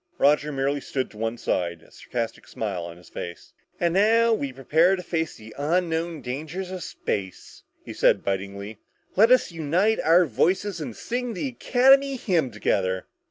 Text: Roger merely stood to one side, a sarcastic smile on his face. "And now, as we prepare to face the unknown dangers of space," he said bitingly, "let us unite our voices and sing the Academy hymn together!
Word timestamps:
Roger 0.17 0.51
merely 0.51 0.81
stood 0.81 1.11
to 1.11 1.17
one 1.19 1.37
side, 1.37 1.83
a 1.83 1.91
sarcastic 1.91 2.47
smile 2.47 2.83
on 2.85 2.97
his 2.97 3.07
face. 3.07 3.53
"And 3.79 3.93
now, 3.93 4.33
as 4.33 4.39
we 4.39 4.51
prepare 4.51 4.95
to 4.95 5.03
face 5.03 5.35
the 5.35 5.53
unknown 5.59 6.21
dangers 6.23 6.71
of 6.71 6.81
space," 6.81 7.61
he 7.85 7.93
said 7.93 8.23
bitingly, 8.25 8.79
"let 9.15 9.29
us 9.29 9.51
unite 9.51 9.99
our 9.99 10.25
voices 10.25 10.81
and 10.81 10.95
sing 10.95 11.35
the 11.35 11.49
Academy 11.49 12.15
hymn 12.15 12.49
together! 12.49 13.05